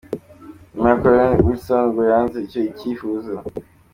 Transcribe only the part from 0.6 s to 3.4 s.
Nyuma Col. Wilson ngo yanze icyo cyifuzo.